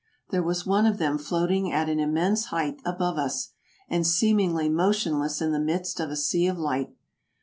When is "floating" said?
1.19-1.71